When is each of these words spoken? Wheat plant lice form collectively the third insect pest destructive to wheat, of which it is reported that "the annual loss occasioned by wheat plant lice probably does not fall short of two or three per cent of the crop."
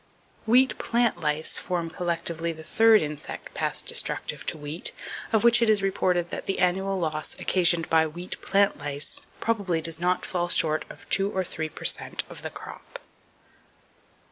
Wheat 0.47 0.79
plant 0.79 1.19
lice 1.19 1.59
form 1.59 1.91
collectively 1.91 2.51
the 2.51 2.63
third 2.63 3.03
insect 3.03 3.53
pest 3.53 3.85
destructive 3.85 4.43
to 4.47 4.57
wheat, 4.57 4.93
of 5.31 5.43
which 5.43 5.61
it 5.61 5.69
is 5.69 5.83
reported 5.83 6.31
that 6.31 6.47
"the 6.47 6.57
annual 6.57 6.97
loss 6.99 7.39
occasioned 7.39 7.87
by 7.87 8.07
wheat 8.07 8.41
plant 8.41 8.79
lice 8.79 9.21
probably 9.39 9.79
does 9.79 9.99
not 9.99 10.25
fall 10.25 10.49
short 10.49 10.85
of 10.89 11.07
two 11.09 11.29
or 11.29 11.43
three 11.43 11.69
per 11.69 11.85
cent 11.85 12.23
of 12.31 12.41
the 12.41 12.49
crop." 12.49 12.97